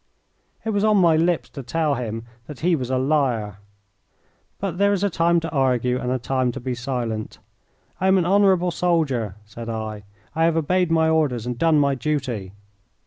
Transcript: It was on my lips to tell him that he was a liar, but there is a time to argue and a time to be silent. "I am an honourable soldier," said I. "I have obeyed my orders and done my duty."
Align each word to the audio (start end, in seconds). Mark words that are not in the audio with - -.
It 0.65 0.71
was 0.71 0.83
on 0.83 0.97
my 0.97 1.15
lips 1.15 1.47
to 1.49 1.61
tell 1.61 1.93
him 1.93 2.23
that 2.47 2.61
he 2.61 2.75
was 2.75 2.89
a 2.89 2.97
liar, 2.97 3.57
but 4.57 4.79
there 4.79 4.91
is 4.93 5.03
a 5.03 5.11
time 5.11 5.39
to 5.41 5.51
argue 5.51 5.99
and 5.99 6.09
a 6.11 6.17
time 6.17 6.51
to 6.53 6.59
be 6.59 6.73
silent. 6.73 7.37
"I 7.99 8.07
am 8.07 8.17
an 8.17 8.25
honourable 8.25 8.71
soldier," 8.71 9.35
said 9.45 9.69
I. 9.69 10.05
"I 10.33 10.45
have 10.45 10.57
obeyed 10.57 10.89
my 10.89 11.07
orders 11.07 11.45
and 11.45 11.55
done 11.55 11.77
my 11.79 11.93
duty." 11.93 12.51